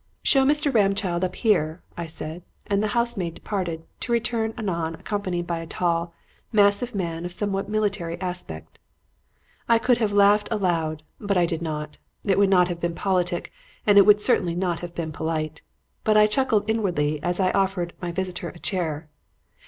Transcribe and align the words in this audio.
"'Show 0.23 0.43
Mr. 0.43 0.73
Ramchild 0.73 1.23
up 1.23 1.35
here,' 1.35 1.83
I 1.95 2.07
said, 2.07 2.41
and 2.65 2.81
the 2.81 2.87
housemaid 2.97 3.35
departed, 3.35 3.83
to 3.99 4.11
return 4.11 4.51
anon 4.57 4.95
accompanied 4.95 5.45
by 5.45 5.59
a 5.59 5.67
tall, 5.67 6.15
massive 6.51 6.95
man 6.95 7.23
of 7.23 7.29
a 7.29 7.33
somewhat 7.35 7.69
military 7.69 8.19
aspect. 8.19 8.79
"I 9.69 9.77
could 9.77 9.99
have 9.99 10.11
laughed 10.11 10.47
aloud, 10.49 11.03
but 11.19 11.37
I 11.37 11.45
did 11.45 11.61
not. 11.61 11.99
It 12.25 12.39
would 12.39 12.49
not 12.49 12.67
have 12.67 12.79
been 12.81 12.95
politic 12.95 13.51
and 13.85 13.99
it 13.99 14.07
would 14.07 14.19
certainly 14.21 14.55
not 14.55 14.79
have 14.79 14.95
been 14.95 15.11
polite. 15.11 15.61
But 16.03 16.17
I 16.17 16.25
chuckled 16.25 16.67
inwardly 16.67 17.21
as 17.21 17.39
I 17.39 17.51
offered 17.51 17.93
my 18.01 18.11
visitor 18.11 18.49
a 18.49 18.57
chair. 18.57 19.07